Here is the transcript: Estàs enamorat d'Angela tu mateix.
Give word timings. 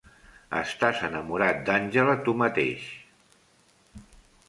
Estàs 0.59 1.03
enamorat 1.09 1.61
d'Angela 1.69 2.17
tu 2.25 2.37
mateix. 2.43 2.91